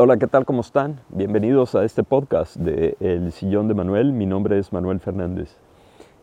Hola, 0.00 0.16
¿qué 0.16 0.28
tal? 0.28 0.44
¿Cómo 0.44 0.60
están? 0.60 1.00
Bienvenidos 1.08 1.74
a 1.74 1.82
este 1.84 2.04
podcast 2.04 2.54
de 2.54 2.96
El 3.00 3.32
Sillón 3.32 3.66
de 3.66 3.74
Manuel. 3.74 4.12
Mi 4.12 4.26
nombre 4.26 4.56
es 4.56 4.72
Manuel 4.72 5.00
Fernández. 5.00 5.56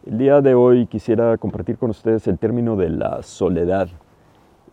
El 0.06 0.18
día 0.18 0.40
de 0.40 0.56
hoy 0.56 0.88
quisiera 0.88 1.38
compartir 1.38 1.78
con 1.78 1.90
ustedes 1.90 2.26
el 2.30 2.40
término 2.40 2.78
de 2.78 2.88
la 2.88 3.22
soledad. 3.22 3.90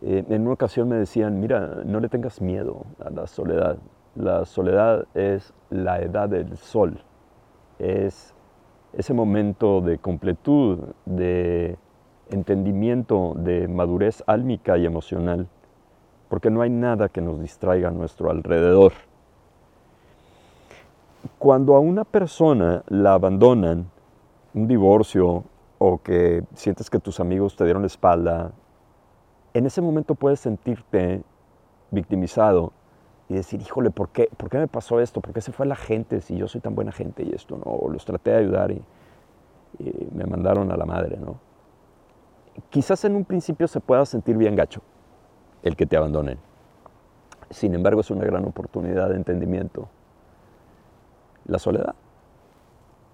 Eh, 0.02 0.24
en 0.28 0.42
una 0.42 0.52
ocasión 0.52 0.88
me 0.88 0.94
decían, 0.94 1.40
mira, 1.40 1.82
no 1.84 1.98
le 1.98 2.08
tengas 2.08 2.40
miedo 2.40 2.86
a 3.04 3.10
la 3.10 3.26
soledad. 3.26 3.76
La 4.14 4.44
soledad 4.44 5.04
es 5.14 5.52
la 5.68 6.00
edad 6.00 6.28
del 6.28 6.56
sol. 6.56 7.00
Es 7.80 8.36
ese 8.92 9.14
momento 9.14 9.80
de 9.80 9.98
completud, 9.98 10.78
de 11.06 11.76
entendimiento, 12.30 13.34
de 13.36 13.66
madurez 13.66 14.22
álmica 14.28 14.78
y 14.78 14.86
emocional 14.86 15.48
porque 16.32 16.48
no 16.48 16.62
hay 16.62 16.70
nada 16.70 17.10
que 17.10 17.20
nos 17.20 17.38
distraiga 17.38 17.88
a 17.88 17.90
nuestro 17.90 18.30
alrededor. 18.30 18.94
Cuando 21.38 21.74
a 21.76 21.78
una 21.78 22.04
persona 22.04 22.82
la 22.88 23.12
abandonan, 23.12 23.90
un 24.54 24.66
divorcio 24.66 25.44
o 25.76 25.98
que 25.98 26.42
sientes 26.54 26.88
que 26.88 26.98
tus 26.98 27.20
amigos 27.20 27.54
te 27.54 27.64
dieron 27.64 27.82
la 27.82 27.88
espalda, 27.88 28.52
en 29.52 29.66
ese 29.66 29.82
momento 29.82 30.14
puedes 30.14 30.40
sentirte 30.40 31.22
victimizado 31.90 32.72
y 33.28 33.34
decir, 33.34 33.60
híjole, 33.60 33.90
¿por 33.90 34.08
qué, 34.08 34.30
¿por 34.34 34.48
qué 34.48 34.56
me 34.56 34.68
pasó 34.68 35.00
esto? 35.00 35.20
¿Por 35.20 35.34
qué 35.34 35.42
se 35.42 35.52
fue 35.52 35.66
la 35.66 35.76
gente 35.76 36.22
si 36.22 36.38
yo 36.38 36.48
soy 36.48 36.62
tan 36.62 36.74
buena 36.74 36.92
gente 36.92 37.24
y 37.24 37.34
esto? 37.34 37.58
¿no? 37.58 37.70
O 37.70 37.90
los 37.90 38.06
traté 38.06 38.30
de 38.30 38.36
ayudar 38.38 38.70
y, 38.70 38.82
y 39.80 40.08
me 40.14 40.24
mandaron 40.24 40.72
a 40.72 40.78
la 40.78 40.86
madre, 40.86 41.18
¿no? 41.18 41.36
Quizás 42.70 43.04
en 43.04 43.16
un 43.16 43.26
principio 43.26 43.68
se 43.68 43.80
pueda 43.80 44.06
sentir 44.06 44.38
bien 44.38 44.56
gacho, 44.56 44.80
el 45.62 45.76
que 45.76 45.86
te 45.86 45.96
abandonen. 45.96 46.38
Sin 47.50 47.74
embargo, 47.74 48.00
es 48.00 48.10
una 48.10 48.24
gran 48.24 48.44
oportunidad 48.44 49.10
de 49.10 49.16
entendimiento. 49.16 49.88
La 51.46 51.58
soledad. 51.58 51.94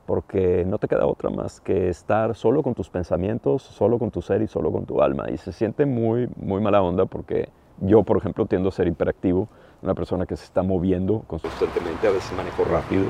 Porque 0.06 0.64
no 0.64 0.78
te 0.78 0.88
queda 0.88 1.06
otra 1.06 1.28
más 1.28 1.60
que 1.60 1.88
estar 1.88 2.34
solo 2.34 2.62
con 2.62 2.74
tus 2.74 2.88
pensamientos, 2.88 3.62
solo 3.62 3.98
con 3.98 4.10
tu 4.10 4.22
ser 4.22 4.42
y 4.42 4.46
solo 4.46 4.72
con 4.72 4.86
tu 4.86 5.02
alma. 5.02 5.30
Y 5.30 5.36
se 5.36 5.52
siente 5.52 5.86
muy, 5.86 6.30
muy 6.36 6.60
mala 6.60 6.82
onda 6.82 7.04
porque 7.06 7.48
yo, 7.80 8.02
por 8.02 8.16
ejemplo, 8.16 8.46
tiendo 8.46 8.70
a 8.70 8.72
ser 8.72 8.86
hiperactivo, 8.86 9.48
una 9.82 9.94
persona 9.94 10.26
que 10.26 10.36
se 10.36 10.44
está 10.44 10.62
moviendo 10.62 11.24
constantemente, 11.26 12.06
a 12.08 12.10
veces 12.10 12.36
manejo 12.36 12.64
rápido. 12.64 13.06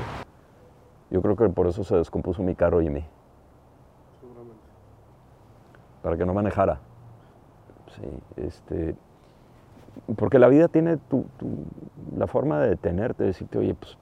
Yo 1.09 1.21
creo 1.21 1.35
que 1.35 1.49
por 1.49 1.67
eso 1.67 1.83
se 1.83 1.95
descompuso 1.95 2.43
mi 2.43 2.55
carro 2.55 2.81
y 2.81 2.89
mí. 2.89 3.03
Seguramente. 4.19 4.61
Para 6.03 6.17
que 6.17 6.25
no 6.25 6.33
manejara. 6.33 6.79
Sí, 7.95 8.43
este, 8.43 8.95
porque 10.15 10.39
la 10.39 10.47
vida 10.47 10.67
tiene 10.67 10.97
tu, 10.97 11.25
la 12.17 12.27
forma 12.27 12.59
de 12.59 12.69
detenerte, 12.69 13.23
de 13.23 13.27
decirte, 13.27 13.57
oye, 13.57 13.75
pues 13.75 13.97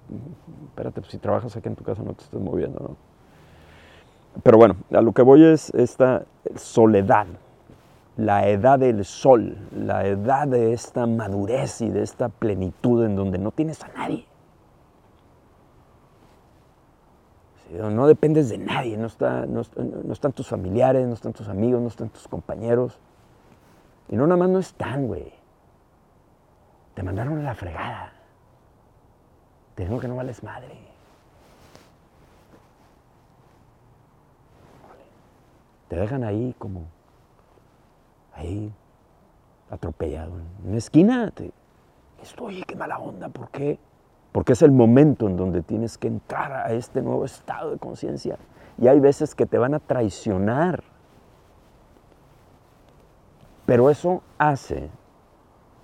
espérate, 0.69 1.01
pues, 1.01 1.11
si 1.11 1.17
trabajas 1.17 1.55
aquí 1.55 1.67
en 1.67 1.75
tu 1.75 1.83
casa 1.83 2.03
no 2.03 2.13
te 2.13 2.23
estés 2.23 2.39
moviendo, 2.39 2.79
¿no? 2.79 2.95
Pero 4.43 4.57
bueno, 4.57 4.75
a 4.91 5.01
lo 5.01 5.13
que 5.13 5.23
voy 5.23 5.43
es 5.43 5.73
esta 5.73 6.25
soledad, 6.55 7.25
la 8.17 8.47
edad 8.47 8.77
del 8.77 9.03
sol, 9.03 9.57
la 9.75 10.05
edad 10.05 10.47
de 10.47 10.73
esta 10.73 11.07
madurez 11.07 11.81
y 11.81 11.89
de 11.89 12.03
esta 12.03 12.29
plenitud 12.29 13.03
en 13.03 13.15
donde 13.15 13.39
no 13.39 13.51
tienes 13.51 13.83
a 13.83 13.87
nadie. 13.89 14.25
no 17.91 18.07
dependes 18.07 18.47
de 18.47 18.59
nadie, 18.59 18.95
no, 18.95 19.07
está, 19.07 19.45
no 19.45 19.61
están 20.13 20.31
tus 20.31 20.47
familiares, 20.47 21.05
no 21.05 21.13
están 21.13 21.33
tus 21.33 21.49
amigos, 21.49 21.81
no 21.81 21.89
están 21.89 22.07
tus 22.09 22.25
compañeros. 22.27 22.97
Y 24.07 24.15
no 24.15 24.25
nada 24.25 24.37
más 24.37 24.49
no 24.49 24.59
están, 24.59 25.07
güey 25.07 25.36
te 26.97 27.03
mandaron 27.03 27.37
a 27.37 27.43
la 27.43 27.53
fregada. 27.53 28.11
Te 29.75 29.83
digo 29.83 29.99
que 29.99 30.07
no 30.07 30.15
vales 30.15 30.41
madre. 30.41 30.75
Te 35.89 35.95
dejan 35.95 36.23
ahí 36.23 36.55
como, 36.57 36.87
ahí, 38.33 38.73
atropellado, 39.69 40.39
en 40.39 40.69
una 40.69 40.77
esquina. 40.79 41.29
Te, 41.29 41.51
estoy, 42.23 42.63
qué 42.63 42.75
mala 42.75 42.97
onda, 42.97 43.29
¿por 43.29 43.51
qué? 43.51 43.77
Porque 44.31 44.53
es 44.53 44.63
el 44.63 44.71
momento 44.71 45.27
en 45.27 45.37
donde 45.37 45.61
tienes 45.61 45.99
que 45.99 46.07
entrar 46.07 46.51
a 46.51 46.73
este 46.73 47.03
nuevo 47.03 47.25
estado 47.25 47.69
de 47.69 47.77
conciencia. 47.77 48.39
Y 48.79 48.87
hay 48.87 48.99
veces 48.99 49.35
que 49.35 49.45
te 49.45 49.59
van 49.59 49.75
a 49.75 49.79
traicionar. 49.79 50.83
Pero 53.67 53.91
eso 53.91 54.23
hace 54.39 54.89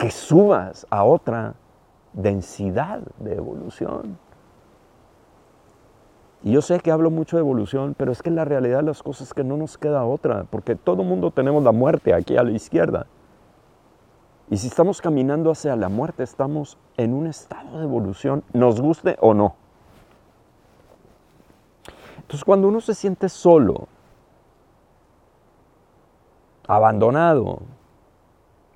que 0.03 0.11
subas 0.11 0.85
a 0.89 1.05
otra 1.05 1.55
densidad 2.11 2.99
de 3.19 3.35
evolución. 3.35 4.17
Y 6.43 6.51
yo 6.51 6.61
sé 6.61 6.81
que 6.81 6.91
hablo 6.91 7.09
mucho 7.09 7.37
de 7.37 7.39
evolución, 7.39 7.95
pero 7.97 8.11
es 8.11 8.21
que 8.21 8.27
en 8.27 8.35
la 8.35 8.43
realidad 8.43 8.83
las 8.83 9.01
cosas 9.01 9.29
es 9.29 9.33
que 9.33 9.45
no 9.45 9.55
nos 9.55 9.77
queda 9.77 10.03
otra, 10.03 10.43
porque 10.49 10.75
todo 10.75 11.05
mundo 11.05 11.31
tenemos 11.31 11.63
la 11.63 11.71
muerte 11.71 12.13
aquí 12.13 12.35
a 12.35 12.43
la 12.43 12.51
izquierda. 12.51 13.07
Y 14.49 14.57
si 14.57 14.67
estamos 14.67 14.99
caminando 14.99 15.49
hacia 15.49 15.73
la 15.77 15.87
muerte, 15.87 16.23
estamos 16.23 16.77
en 16.97 17.13
un 17.13 17.27
estado 17.27 17.77
de 17.77 17.85
evolución, 17.85 18.43
nos 18.51 18.81
guste 18.81 19.15
o 19.21 19.33
no. 19.33 19.55
Entonces 22.17 22.43
cuando 22.43 22.67
uno 22.67 22.81
se 22.81 22.93
siente 22.93 23.29
solo, 23.29 23.87
abandonado, 26.67 27.61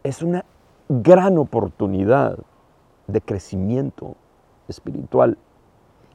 es 0.04 0.22
una 0.22 0.46
gran 0.90 1.38
oportunidad 1.38 2.38
de 3.08 3.22
crecimiento 3.22 4.16
espiritual. 4.68 5.38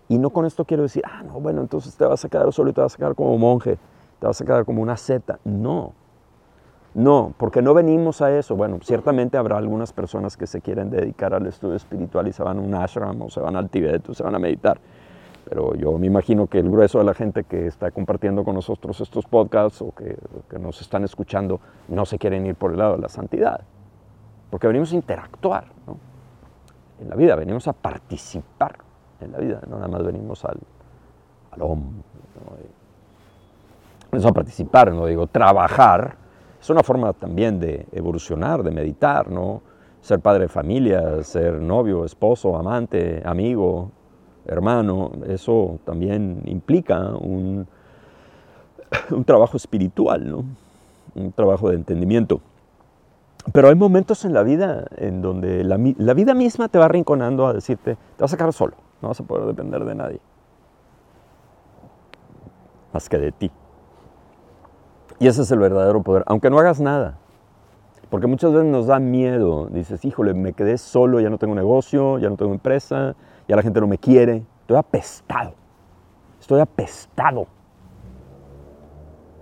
Y 0.08 0.18
no 0.18 0.30
con 0.30 0.44
esto 0.44 0.64
quiero 0.64 0.82
decir, 0.82 1.02
ah, 1.06 1.22
no, 1.22 1.40
bueno, 1.40 1.60
entonces 1.60 1.96
te 1.96 2.04
vas 2.04 2.24
a 2.24 2.28
quedar 2.28 2.52
solo 2.52 2.70
y 2.70 2.72
te 2.72 2.80
vas 2.80 2.94
a 2.94 2.96
quedar 2.98 3.14
como 3.14 3.36
monje, 3.38 3.78
te 4.18 4.26
vas 4.26 4.40
a 4.40 4.44
quedar 4.44 4.64
como 4.64 4.82
una 4.82 4.96
seta. 4.96 5.38
No, 5.44 5.92
no, 6.94 7.32
porque 7.38 7.62
no 7.62 7.72
venimos 7.72 8.20
a 8.20 8.36
eso. 8.36 8.54
Bueno, 8.54 8.78
ciertamente 8.82 9.38
habrá 9.38 9.56
algunas 9.56 9.92
personas 9.92 10.36
que 10.36 10.46
se 10.46 10.60
quieren 10.60 10.90
dedicar 10.90 11.32
al 11.32 11.46
estudio 11.46 11.76
espiritual 11.76 12.28
y 12.28 12.32
se 12.32 12.42
van 12.42 12.58
a 12.58 12.60
un 12.60 12.74
ashram 12.74 13.22
o 13.22 13.30
se 13.30 13.40
van 13.40 13.56
al 13.56 13.70
Tibet 13.70 14.08
o 14.08 14.14
se 14.14 14.22
van 14.22 14.34
a 14.34 14.38
meditar. 14.38 14.78
Pero 15.48 15.74
yo 15.74 15.98
me 15.98 16.06
imagino 16.06 16.46
que 16.46 16.58
el 16.58 16.70
grueso 16.70 16.98
de 16.98 17.04
la 17.04 17.14
gente 17.14 17.44
que 17.44 17.66
está 17.66 17.90
compartiendo 17.90 18.44
con 18.44 18.54
nosotros 18.54 19.00
estos 19.00 19.26
podcasts 19.26 19.82
o 19.82 19.92
que, 19.92 20.16
que 20.48 20.58
nos 20.58 20.80
están 20.80 21.04
escuchando 21.04 21.60
no 21.88 22.04
se 22.04 22.18
quieren 22.18 22.46
ir 22.46 22.54
por 22.54 22.72
el 22.72 22.78
lado 22.78 22.96
de 22.96 23.02
la 23.02 23.08
santidad 23.08 23.62
porque 24.52 24.66
venimos 24.66 24.92
a 24.92 24.96
interactuar 24.96 25.64
en 27.00 27.08
la 27.08 27.16
vida, 27.16 27.34
venimos 27.36 27.66
a 27.68 27.72
participar 27.72 28.76
en 29.18 29.32
la 29.32 29.38
vida, 29.38 29.62
no 29.66 29.76
nada 29.76 29.88
más 29.88 30.04
venimos 30.04 30.44
al, 30.44 30.58
al 31.52 31.62
hombre. 31.62 32.02
Venimos 34.10 34.30
a 34.30 34.34
participar, 34.34 34.92
no 34.92 35.06
digo 35.06 35.26
trabajar, 35.26 36.16
es 36.60 36.68
una 36.68 36.82
forma 36.82 37.14
también 37.14 37.58
de 37.58 37.86
evolucionar, 37.92 38.62
de 38.62 38.72
meditar, 38.72 39.30
¿no? 39.30 39.62
Ser 40.02 40.20
padre 40.20 40.42
de 40.42 40.48
familia, 40.48 41.22
ser 41.22 41.54
novio, 41.54 42.04
esposo, 42.04 42.54
amante, 42.54 43.22
amigo, 43.24 43.90
hermano, 44.44 45.12
eso 45.28 45.78
también 45.86 46.42
implica 46.44 47.16
un, 47.16 47.66
un 49.12 49.24
trabajo 49.24 49.56
espiritual, 49.56 50.30
¿no? 50.30 50.44
un 51.14 51.32
trabajo 51.32 51.70
de 51.70 51.76
entendimiento. 51.76 52.42
Pero 53.50 53.68
hay 53.68 53.74
momentos 53.74 54.24
en 54.24 54.34
la 54.34 54.42
vida 54.42 54.84
en 54.96 55.20
donde 55.20 55.64
la, 55.64 56.14
vida 56.14 56.34
misma 56.34 56.68
te 56.68 56.78
va 56.78 56.86
rinconando 56.86 57.46
a 57.46 57.52
decirte, 57.52 57.96
te 58.16 58.22
vas 58.22 58.32
a 58.32 58.36
quedar 58.36 58.52
solo, 58.52 58.74
no 59.00 59.08
vas 59.08 59.18
a 59.18 59.24
poder 59.24 59.46
depender 59.46 59.84
de 59.84 59.94
nadie, 59.96 60.20
más 62.92 63.08
que 63.08 63.18
de 63.18 63.32
ti. 63.32 63.50
Y 65.18 65.26
ese 65.26 65.42
es 65.42 65.50
el 65.50 65.58
verdadero 65.58 66.02
poder, 66.02 66.22
aunque 66.26 66.50
no 66.50 66.58
hagas 66.58 66.80
nada. 66.80 67.18
Porque 68.10 68.26
muchas 68.26 68.52
veces 68.52 68.70
nos 68.70 68.86
da 68.86 68.98
miedo, 68.98 69.68
dices, 69.70 70.04
híjole, 70.04 70.34
me 70.34 70.52
quedé 70.52 70.76
solo, 70.78 71.18
ya 71.20 71.30
no 71.30 71.38
tengo 71.38 71.54
negocio, 71.54 72.18
ya 72.18 72.28
no 72.28 72.36
tengo 72.36 72.52
empresa, 72.52 73.16
ya 73.48 73.56
la 73.56 73.62
gente 73.62 73.80
no 73.80 73.86
me 73.86 73.98
quiere, 73.98 74.44
estoy 74.60 74.76
apestado, 74.76 75.54
estoy 76.38 76.60
apestado. 76.60 77.46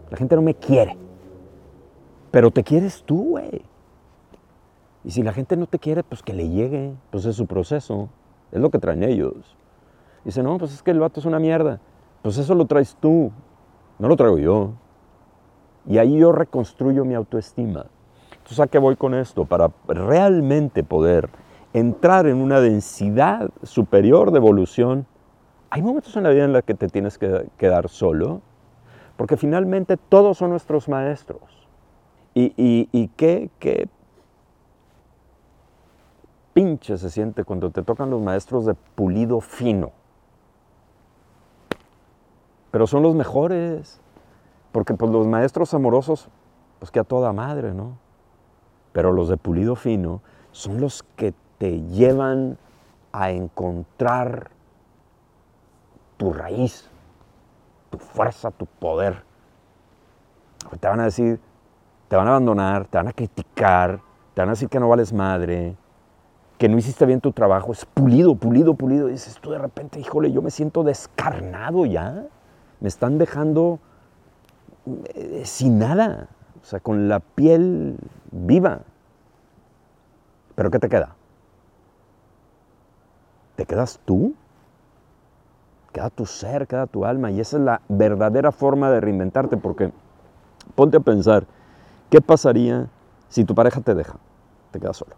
La 0.08 0.16
gente 0.16 0.36
no 0.36 0.42
me 0.42 0.54
quiere, 0.54 0.96
pero 2.30 2.50
te 2.50 2.62
quieres 2.62 3.02
tú, 3.04 3.30
güey. 3.30 3.69
Y 5.04 5.12
si 5.12 5.22
la 5.22 5.32
gente 5.32 5.56
no 5.56 5.66
te 5.66 5.78
quiere, 5.78 6.02
pues 6.02 6.22
que 6.22 6.34
le 6.34 6.48
llegue, 6.48 6.94
pues 7.10 7.24
es 7.24 7.36
su 7.36 7.46
proceso, 7.46 8.08
es 8.52 8.60
lo 8.60 8.70
que 8.70 8.78
traen 8.78 9.02
ellos. 9.02 9.56
Dice, 10.24 10.42
no, 10.42 10.58
pues 10.58 10.72
es 10.74 10.82
que 10.82 10.90
el 10.90 11.00
vato 11.00 11.20
es 11.20 11.26
una 11.26 11.38
mierda. 11.38 11.80
Pues 12.22 12.36
eso 12.36 12.54
lo 12.54 12.66
traes 12.66 12.96
tú, 13.00 13.32
no 13.98 14.08
lo 14.08 14.16
traigo 14.16 14.38
yo. 14.38 14.72
Y 15.86 15.98
ahí 15.98 16.18
yo 16.18 16.32
reconstruyo 16.32 17.04
mi 17.04 17.14
autoestima. 17.14 17.86
Entonces, 18.32 18.60
¿a 18.60 18.66
qué 18.66 18.78
voy 18.78 18.96
con 18.96 19.14
esto? 19.14 19.46
Para 19.46 19.70
realmente 19.86 20.84
poder 20.84 21.30
entrar 21.72 22.26
en 22.26 22.36
una 22.38 22.60
densidad 22.60 23.50
superior 23.62 24.32
de 24.32 24.38
evolución, 24.38 25.06
hay 25.70 25.82
momentos 25.82 26.16
en 26.16 26.24
la 26.24 26.30
vida 26.30 26.44
en 26.44 26.52
los 26.52 26.64
que 26.64 26.74
te 26.74 26.88
tienes 26.88 27.16
que 27.16 27.46
quedar 27.56 27.88
solo, 27.88 28.42
porque 29.16 29.36
finalmente 29.36 29.96
todos 29.96 30.38
son 30.38 30.50
nuestros 30.50 30.88
maestros. 30.88 31.40
Y, 32.34 32.52
y, 32.56 33.08
qué, 33.16 33.50
qué 33.58 33.88
pinche 36.52 36.98
se 36.98 37.10
siente 37.10 37.44
cuando 37.44 37.70
te 37.70 37.82
tocan 37.82 38.10
los 38.10 38.20
maestros 38.20 38.66
de 38.66 38.74
pulido 38.74 39.40
fino. 39.40 39.92
Pero 42.70 42.86
son 42.86 43.02
los 43.02 43.14
mejores, 43.14 44.00
porque 44.72 44.94
pues 44.94 45.10
los 45.10 45.26
maestros 45.26 45.74
amorosos, 45.74 46.28
pues 46.78 46.90
que 46.90 47.00
a 47.00 47.04
toda 47.04 47.32
madre, 47.32 47.74
¿no? 47.74 47.98
Pero 48.92 49.12
los 49.12 49.28
de 49.28 49.36
pulido 49.36 49.76
fino 49.76 50.20
son 50.52 50.80
los 50.80 51.02
que 51.16 51.34
te 51.58 51.80
llevan 51.82 52.58
a 53.12 53.30
encontrar 53.30 54.50
tu 56.16 56.32
raíz, 56.32 56.88
tu 57.90 57.98
fuerza, 57.98 58.50
tu 58.50 58.66
poder. 58.66 59.24
Te 60.78 60.88
van 60.88 61.00
a 61.00 61.04
decir, 61.04 61.40
te 62.08 62.16
van 62.16 62.26
a 62.26 62.30
abandonar, 62.30 62.86
te 62.86 62.98
van 62.98 63.08
a 63.08 63.12
criticar, 63.12 64.00
te 64.34 64.42
van 64.42 64.50
a 64.50 64.52
decir 64.52 64.68
que 64.68 64.78
no 64.78 64.88
vales 64.88 65.12
madre, 65.12 65.76
que 66.60 66.68
no 66.68 66.78
hiciste 66.78 67.06
bien 67.06 67.20
tu 67.20 67.32
trabajo. 67.32 67.72
Es 67.72 67.84
pulido, 67.86 68.36
pulido, 68.36 68.74
pulido. 68.74 69.08
Y 69.08 69.12
dices 69.12 69.38
tú 69.40 69.50
de 69.50 69.58
repente, 69.58 69.98
híjole, 69.98 70.30
yo 70.30 70.42
me 70.42 70.52
siento 70.52 70.84
descarnado 70.84 71.86
ya. 71.86 72.26
Me 72.78 72.88
están 72.88 73.18
dejando 73.18 73.80
eh, 75.14 75.42
sin 75.44 75.80
nada, 75.80 76.28
o 76.62 76.64
sea, 76.64 76.78
con 76.78 77.08
la 77.08 77.18
piel 77.18 77.96
viva. 78.30 78.82
¿Pero 80.54 80.70
qué 80.70 80.78
te 80.78 80.88
queda? 80.88 81.16
te 83.60 83.66
quedas 83.66 84.00
tú, 84.06 84.32
queda 85.92 86.08
tu 86.08 86.24
ser, 86.24 86.66
queda 86.66 86.86
tu 86.86 87.04
alma. 87.04 87.30
Y 87.30 87.40
esa 87.40 87.58
es 87.58 87.62
la 87.62 87.82
verdadera 87.90 88.52
forma 88.52 88.90
de 88.90 89.02
reinventarte, 89.02 89.58
porque 89.58 89.92
ponte 90.74 90.96
a 90.96 91.00
pensar, 91.00 91.44
¿qué 92.08 92.22
pasaría 92.22 92.88
si 93.28 93.44
tu 93.44 93.54
pareja 93.54 93.82
te 93.82 93.94
deja? 93.94 94.14
Te 94.70 94.80
quedas 94.80 94.96
solo. 94.96 95.14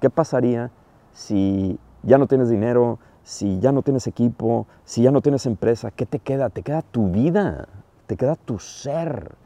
¿Qué 0.00 0.08
pasaría 0.08 0.70
si 1.12 1.78
ya 2.02 2.18
no 2.18 2.26
tienes 2.26 2.48
dinero, 2.48 2.98
si 3.22 3.60
ya 3.60 3.72
no 3.72 3.82
tienes 3.82 4.06
equipo, 4.06 4.66
si 4.84 5.02
ya 5.02 5.10
no 5.10 5.20
tienes 5.20 5.46
empresa? 5.46 5.90
¿Qué 5.90 6.06
te 6.06 6.18
queda? 6.18 6.50
Te 6.50 6.62
queda 6.62 6.82
tu 6.82 7.10
vida, 7.10 7.68
te 8.06 8.16
queda 8.16 8.36
tu 8.36 8.58
ser. 8.58 9.36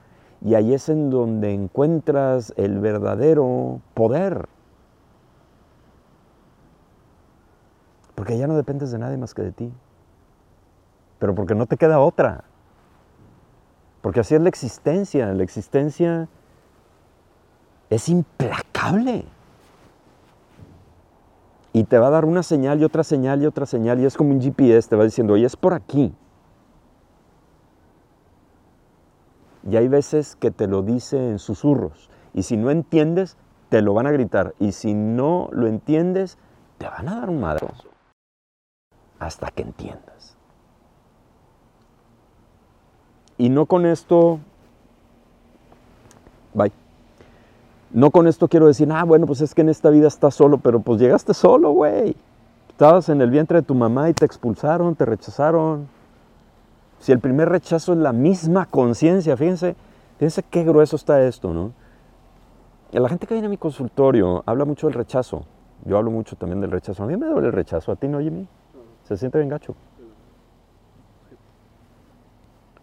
Y 0.41 0.55
ahí 0.55 0.75
es 0.75 0.89
en 0.89 1.11
donde 1.11 1.53
encuentras 1.53 2.53
el 2.57 2.79
verdadero 2.79 3.81
poder. 3.95 4.49
Porque 8.15 8.39
ya 8.39 8.47
no 8.47 8.57
dependes 8.57 8.91
de 8.91 8.99
nadie 8.99 9.17
más 9.17 9.35
que 9.35 9.43
de 9.43 9.53
ti. 9.53 9.73
Pero 11.19 11.35
porque 11.35 11.55
no 11.55 11.67
te 11.67 11.77
queda 11.77 11.99
otra. 11.99 12.45
Porque 14.03 14.21
así 14.21 14.35
es 14.35 14.41
la 14.41 14.51
existencia. 14.51 15.33
La 15.33 15.43
existencia 15.43 16.29
es 17.91 18.09
implacable. 18.09 19.25
Y 21.75 21.85
te 21.85 21.99
va 21.99 22.07
a 22.07 22.11
dar 22.11 22.25
una 22.25 22.43
señal 22.43 22.81
y 22.81 22.85
otra 22.85 23.05
señal 23.05 23.43
y 23.43 23.47
otra 23.47 23.67
señal. 23.67 24.01
Y 24.01 24.07
es 24.07 24.17
como 24.17 24.31
un 24.31 24.41
GPS, 24.41 24.89
te 24.89 24.97
va 24.97 25.05
diciendo, 25.05 25.35
oye, 25.35 25.45
es 25.45 25.57
por 25.57 25.75
aquí. 25.75 26.15
Y 29.69 29.77
hay 29.77 29.89
veces 29.89 30.37
que 30.37 30.51
te 30.51 30.69
lo 30.69 30.83
dice 30.83 31.31
en 31.31 31.39
susurros. 31.39 32.09
Y 32.33 32.45
si 32.45 32.57
no 32.57 32.71
entiendes, 32.71 33.37
te 33.71 33.83
lo 33.83 33.93
van 33.93 34.07
a 34.07 34.13
gritar. 34.13 34.55
Y 34.61 34.73
si 34.73 34.95
no 34.95 35.49
lo 35.53 35.67
entiendes, 35.67 36.39
te 36.79 36.87
van 36.87 37.09
a 37.09 37.21
dar 37.21 37.29
un 37.29 37.41
madrazo 37.41 37.89
hasta 39.19 39.51
que 39.51 39.63
entiendas. 39.63 40.37
Y 43.37 43.49
no 43.49 43.67
con 43.67 43.85
esto, 43.85 44.39
bye. 46.53 46.84
No 47.95 48.11
con 48.11 48.27
esto 48.27 48.49
quiero 48.49 48.67
decir, 48.67 48.89
ah, 48.91 49.05
bueno, 49.05 49.25
pues 49.25 49.41
es 49.41 49.55
que 49.55 49.61
en 49.61 49.69
esta 49.69 49.89
vida 49.89 50.09
estás 50.09 50.35
solo, 50.35 50.59
pero 50.59 50.81
pues 50.81 51.01
llegaste 51.01 51.33
solo, 51.33 51.71
güey. 51.71 52.17
Estabas 52.69 53.09
en 53.09 53.23
el 53.23 53.31
vientre 53.31 53.61
de 53.61 53.63
tu 53.63 53.77
mamá 53.77 54.11
y 54.11 54.15
te 54.15 54.25
expulsaron, 54.25 54.97
te 54.97 55.05
rechazaron. 55.05 55.87
Si 56.99 57.13
el 57.13 57.21
primer 57.21 57.49
rechazo 57.49 57.93
es 57.93 57.99
la 58.01 58.13
misma 58.13 58.67
conciencia, 58.67 59.37
fíjense, 59.37 59.77
fíjense 60.19 60.43
qué 60.43 60.65
grueso 60.65 60.97
está 60.97 61.23
esto, 61.23 61.55
¿no? 61.55 61.71
La 62.91 63.09
gente 63.09 63.29
que 63.29 63.35
viene 63.35 63.47
a 63.47 63.51
mi 63.51 63.59
consultorio 63.59 64.43
habla 64.45 64.65
mucho 64.65 64.89
del 64.89 64.95
rechazo. 64.95 65.45
Yo 65.85 65.97
hablo 65.97 66.11
mucho 66.11 66.35
también 66.35 66.61
del 66.61 66.73
rechazo. 66.73 67.05
A 67.05 67.07
mí 67.07 67.17
me 67.17 67.27
duele 67.27 67.47
el 67.47 67.53
rechazo, 67.53 67.93
a 67.93 67.97
ti 67.97 68.09
no, 68.09 68.19
Jimmy. 68.19 68.49
Se 69.05 69.17
siente 69.17 69.39
bien 69.39 69.51
gacho. 69.51 69.77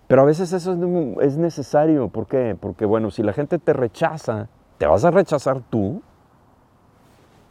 Pero 0.08 0.22
a 0.22 0.26
veces 0.26 0.54
eso 0.54 0.74
es 1.20 1.36
necesario. 1.36 2.08
¿Por 2.08 2.28
qué? 2.28 2.56
Porque, 2.58 2.86
bueno, 2.86 3.12
si 3.12 3.24
la 3.24 3.34
gente 3.34 3.60
te 3.60 3.74
rechaza, 3.74 4.48
¿te 4.82 4.88
vas 4.88 5.06
a 5.06 5.12
rechazar 5.12 5.62
tú? 5.70 6.02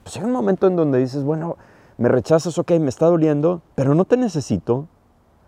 Pues 0.02 0.16
hay 0.16 0.24
un 0.24 0.32
momento 0.32 0.66
en 0.66 0.74
donde 0.74 0.98
dices, 0.98 1.22
bueno, 1.22 1.58
me 1.96 2.08
rechazas, 2.08 2.58
ok, 2.58 2.72
me 2.80 2.88
está 2.88 3.06
doliendo, 3.06 3.62
pero 3.76 3.94
no 3.94 4.04
te 4.04 4.16
necesito. 4.16 4.88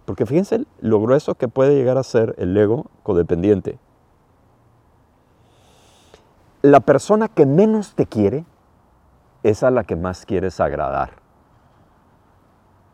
Porque 0.05 0.25
fíjense 0.25 0.65
lo 0.79 1.01
grueso 1.03 1.35
que 1.35 1.49
puede 1.49 1.75
llegar 1.75 1.99
a 1.99 2.05
ser 2.05 2.37
el 2.39 2.57
ego 2.57 2.87
codependiente. 3.03 3.81
La 6.61 6.79
persona 6.79 7.27
que 7.27 7.47
menos 7.47 7.97
te 7.97 8.07
quiere 8.07 8.45
es 9.43 9.65
a 9.65 9.73
la 9.73 9.83
que 9.83 9.97
más 9.97 10.25
quieres 10.25 10.61
agradar 10.61 11.21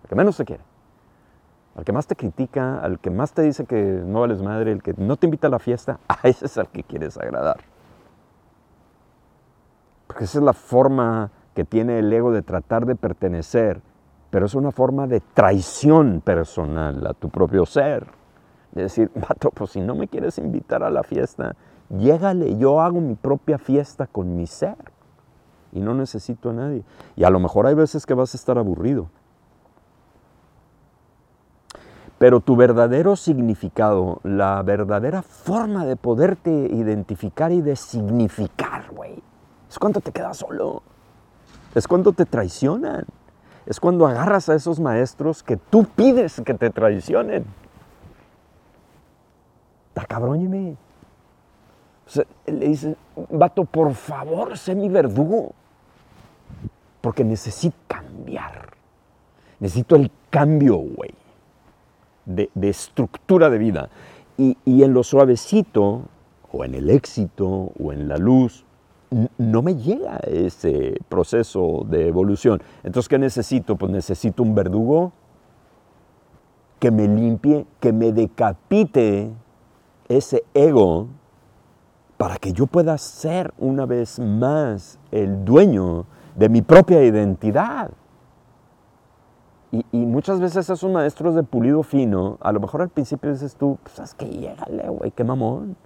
que 0.09 0.15
menos 0.15 0.39
te 0.39 0.47
quiere, 0.47 0.63
al 1.77 1.85
que 1.85 1.93
más 1.93 2.07
te 2.07 2.17
critica, 2.17 2.81
al 2.81 2.99
que 2.99 3.11
más 3.11 3.35
te 3.35 3.43
dice 3.43 3.67
que 3.67 3.77
no 3.77 4.21
vales 4.21 4.41
madre, 4.41 4.73
el 4.73 4.83
que 4.83 4.95
no 4.97 5.19
te 5.19 5.27
invita 5.27 5.49
a 5.49 5.51
la 5.51 5.59
fiesta, 5.59 6.01
a 6.09 6.21
ese 6.23 6.47
es 6.47 6.57
al 6.57 6.69
que 6.69 6.83
quieres 6.83 7.19
agradar. 7.19 7.59
Porque 10.09 10.25
esa 10.25 10.39
es 10.39 10.45
la 10.45 10.55
forma 10.55 11.31
que 11.55 11.65
tiene 11.65 12.01
el 12.01 12.13
ego 12.13 12.33
de 12.33 12.43
tratar 12.43 12.87
de 12.87 12.97
pertenecer, 12.97 13.81
pero 14.31 14.47
es 14.47 14.55
una 14.55 14.73
forma 14.73 15.07
de 15.07 15.21
traición 15.21 16.21
personal 16.21 17.07
a 17.07 17.15
tu 17.15 17.29
propio 17.29 17.65
ser. 17.65 18.09
De 18.73 18.83
decir, 18.83 19.11
vato, 19.15 19.51
pues 19.51 19.71
si 19.71 19.81
no 19.81 19.95
me 19.95 20.09
quieres 20.09 20.39
invitar 20.39 20.83
a 20.83 20.91
la 20.91 21.05
fiesta, 21.05 21.55
llégale, 21.91 22.59
yo 22.59 22.81
hago 22.81 23.01
mi 23.01 23.15
propia 23.15 23.59
fiesta 23.59 24.07
con 24.07 24.37
mi 24.37 24.47
ser 24.47 24.77
y 25.73 25.81
no 25.81 25.95
necesito 25.95 26.51
a 26.51 26.55
nadie. 26.55 26.85
Y 27.15 27.25
a 27.25 27.31
lo 27.31 27.39
mejor 27.39 27.67
hay 27.67 27.75
veces 27.75 28.07
que 28.07 28.15
vas 28.15 28.35
a 28.35 28.37
estar 28.37 28.59
aburrido, 28.59 29.09
pero 32.19 32.41
tu 32.41 32.57
verdadero 32.57 33.15
significado, 33.15 34.21
la 34.25 34.63
verdadera 34.63 35.23
forma 35.23 35.87
de 35.87 35.97
poderte 35.97 36.51
identificar 36.51 37.53
y 37.53 37.61
de 37.61 37.77
significar, 37.77 38.91
güey, 38.91 39.23
es 39.69 39.79
cuando 39.79 40.01
te 40.01 40.13
quedas 40.13 40.37
solo. 40.37 40.83
Es 41.75 41.87
cuando 41.87 42.13
te 42.13 42.25
traicionan. 42.25 43.05
Es 43.67 43.81
cuando 43.81 44.07
agarras 44.07 44.49
a 44.49 44.55
esos 44.55 44.81
maestros 44.81 45.43
que 45.43 45.57
tú 45.57 45.85
pides 45.85 46.41
que 46.45 46.55
te 46.55 46.71
traicionen. 46.71 47.45
Está 49.89 50.07
cabrón, 50.07 50.41
Jimmy. 50.41 50.77
O 52.07 52.11
sea, 52.11 52.25
le 52.47 52.69
dice, 52.69 52.97
vato, 53.31 53.65
por 53.65 53.93
favor, 53.95 54.57
sé 54.57 54.75
mi 54.75 54.89
verdugo. 54.89 55.53
Porque 57.01 57.25
necesito 57.25 57.77
cambiar. 57.87 58.73
Necesito 59.61 59.97
el 59.97 60.11
cambio, 60.31 60.77
güey 60.77 61.15
de, 62.29 62.69
estructura 62.69 63.51
de 63.51 63.59
vida. 63.59 63.89
Y, 64.37 64.57
en 64.67 64.93
lo 64.93 65.03
suavecito, 65.03 66.03
o 66.53 66.65
en 66.65 66.75
el 66.75 66.91
éxito, 66.91 67.73
o 67.79 67.93
en 67.93 68.09
la 68.09 68.19
luz, 68.19 68.65
no 69.39 69.63
me 69.63 69.77
llega 69.77 70.19
ese 70.27 70.99
proceso 71.09 71.85
de 71.89 72.09
evolución. 72.09 72.63
Entonces, 72.83 73.09
¿qué 73.09 73.19
necesito? 73.19 73.77
Pues 73.77 73.91
necesito 73.91 74.43
un 74.43 74.55
verdugo 74.55 75.13
que 76.79 76.91
me 76.91 77.09
limpie, 77.09 77.67
que 77.81 77.93
me 77.93 78.13
decapite 78.13 79.31
ese 80.09 80.45
ego 80.55 81.09
para 82.17 82.37
que 82.37 82.53
yo 82.53 82.67
pueda 82.67 82.99
ser 82.99 83.53
una 83.59 83.87
vez 83.87 84.19
más 84.19 84.99
el 85.11 85.45
dueño 85.45 86.07
de 86.37 86.49
mi 86.49 86.63
propia 86.63 87.03
identidad. 87.03 87.91
Y, 89.71 89.85
muchas 89.93 90.41
veces 90.41 90.71
esos 90.71 90.91
maestros 90.91 91.35
de 91.35 91.43
pulido 91.43 91.83
fino, 91.83 92.39
a 92.41 92.53
lo 92.53 92.61
mejor 92.61 92.81
al 92.81 92.89
principio 92.89 93.31
dices 93.31 93.55
tú, 93.55 93.79
pues 93.83 93.99
es 93.99 94.15
que 94.15 94.27
llégale, 94.27 94.89
güey, 94.89 95.11
qué 95.11 95.25
mamón. 95.25 95.77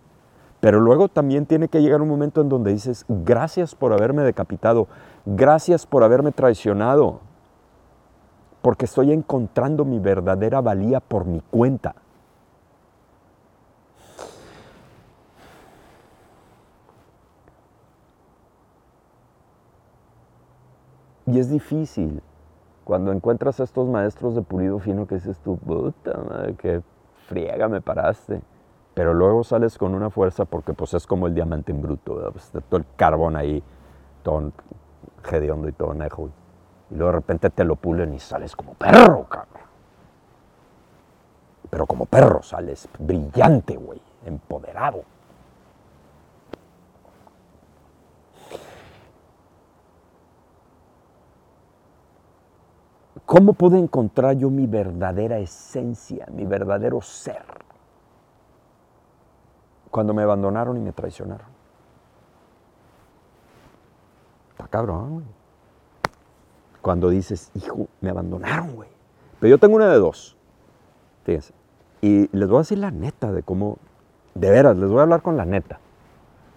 Pero 0.63 0.79
luego 0.79 1.09
también 1.09 1.45
tiene 1.45 1.67
que 1.67 1.83
llegar 1.83 2.01
un 2.01 2.09
momento 2.09 2.41
en 2.41 2.49
donde 2.49 2.73
dices, 2.73 3.05
gracias 3.09 3.75
por 3.75 3.93
haberme 3.93 4.23
decapitado, 4.23 4.87
gracias 5.27 5.87
por 5.87 6.05
haberme 6.05 6.31
traicionado, 6.31 7.19
porque 8.63 8.85
estoy 8.85 9.11
encontrando 9.11 9.85
mi 9.85 9.99
verdadera 9.99 10.61
valía 10.61 11.01
por 11.01 11.25
mi 11.25 11.41
cuenta. 11.41 11.97
Y 21.27 21.41
es 21.41 21.51
difícil 21.51 22.23
cuando 22.85 23.11
encuentras 23.11 23.59
a 23.59 23.65
estos 23.65 23.89
maestros 23.89 24.37
de 24.37 24.43
pulido 24.43 24.79
fino 24.79 25.09
que 25.09 25.17
dices 25.17 25.41
tú, 25.41 25.57
puta 25.57 26.17
madre, 26.19 26.55
qué 26.55 26.83
friega 27.27 27.67
me 27.67 27.81
paraste. 27.81 28.43
Pero 28.95 29.15
luego 29.15 29.43
sales 29.43 29.79
con 29.79 29.95
una 29.95 30.11
fuerza 30.11 30.45
porque 30.45 30.75
pues 30.75 30.93
es 30.95 31.07
como 31.07 31.27
el 31.27 31.35
diamante 31.35 31.73
en 31.73 31.81
bruto, 31.81 32.31
pues, 32.33 32.51
todo 32.69 32.79
el 32.79 32.87
carbón 32.97 33.37
ahí, 33.37 33.63
todo 34.23 34.53
hediondo 35.31 35.69
y 35.69 35.73
todo 35.73 35.95
nejo. 35.95 36.29
Y 36.91 36.95
luego 36.97 37.13
de 37.13 37.19
repente 37.19 37.51
te 37.51 37.65
lo 37.65 37.77
pulen 37.77 38.13
y 38.13 38.19
sales 38.19 38.55
como 38.55 38.75
perro, 38.75 39.25
cabrón. 39.25 39.63
Pero 41.71 41.87
como 41.87 42.05
perro 42.05 42.43
sales 42.43 42.87
brillante, 42.99 43.77
güey, 43.77 44.01
empoderado. 44.27 45.05
¿Cómo 53.25 53.55
pude 53.55 53.79
encontrar 53.79 54.37
yo 54.37 54.51
mi 54.51 54.67
verdadera 54.67 55.39
esencia, 55.39 56.27
mi 56.31 56.45
verdadero 56.45 57.01
ser? 57.01 57.62
Cuando 59.93 60.15
me 60.15 60.23
abandonaron 60.23 60.79
y 60.79 60.81
me 60.81 60.93
traicionaron. 60.93 61.47
Está 64.53 64.67
cabrón, 64.69 65.13
güey. 65.13 65.27
Cuando 66.81 67.11
dices, 67.11 67.51
hijo, 67.55 67.89
me 68.01 68.09
abandonaron, 68.09 68.75
güey. 68.75 68.89
Pero 69.39 69.51
yo 69.51 69.59
tengo 69.59 69.77
una 69.77 69.89
de 69.89 69.99
dos. 69.99 70.35
Fíjense. 71.25 71.53
Y 72.01 72.35
les 72.35 72.49
voy 72.49 72.57
a 72.57 72.61
decir 72.61 72.79
la 72.79 72.91
neta 72.91 73.33
de 73.33 73.43
cómo, 73.43 73.77
de 74.35 74.51
veras, 74.51 74.79
les 74.79 74.89
voy 74.89 75.01
a 75.01 75.03
hablar 75.03 75.21
con 75.21 75.37
la 75.37 75.45
neta. 75.45 75.79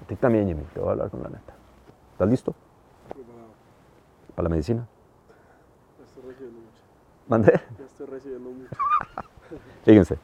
A 0.02 0.08
ti 0.08 0.16
también, 0.16 0.48
Jimmy, 0.48 0.64
te 0.74 0.80
voy 0.80 0.88
a 0.88 0.92
hablar 0.94 1.10
con 1.10 1.22
la 1.22 1.28
neta. 1.28 1.54
¿Estás 2.14 2.30
listo? 2.30 2.56
¿Para 4.34 4.44
la 4.44 4.50
medicina? 4.50 4.88
¿Mandé? 7.28 7.52
Ya 7.78 7.86
estoy 7.86 8.06
recibiendo 8.08 8.50
mucho. 8.50 8.70
Fíjense. 9.84 10.18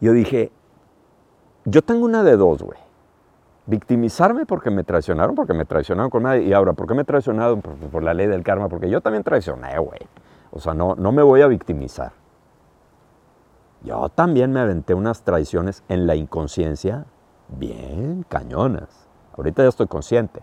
Yo 0.00 0.12
dije, 0.12 0.50
yo 1.66 1.82
tengo 1.82 2.04
una 2.04 2.22
de 2.22 2.36
dos, 2.36 2.62
güey. 2.62 2.78
Victimizarme 3.66 4.46
porque 4.46 4.70
me 4.70 4.84
traicionaron, 4.84 5.34
porque 5.34 5.52
me 5.52 5.64
traicionaron 5.64 6.08
con 6.08 6.22
nadie. 6.22 6.44
Y 6.44 6.52
ahora, 6.52 6.72
¿por 6.72 6.86
qué 6.86 6.94
me 6.94 7.04
traicionaron? 7.04 7.60
Por, 7.60 7.74
por 7.74 8.02
la 8.02 8.14
ley 8.14 8.28
del 8.28 8.44
karma, 8.44 8.68
porque 8.68 8.88
yo 8.88 9.00
también 9.00 9.24
traicioné, 9.24 9.76
güey. 9.78 10.00
O 10.52 10.60
sea, 10.60 10.72
no, 10.72 10.94
no 10.94 11.10
me 11.10 11.22
voy 11.22 11.42
a 11.42 11.48
victimizar. 11.48 12.12
Yo 13.82 14.08
también 14.08 14.52
me 14.52 14.60
aventé 14.60 14.94
unas 14.94 15.22
traiciones 15.22 15.82
en 15.88 16.06
la 16.06 16.14
inconsciencia 16.14 17.06
bien 17.48 18.24
cañonas. 18.28 19.08
Ahorita 19.36 19.62
ya 19.62 19.68
estoy 19.68 19.88
consciente. 19.88 20.40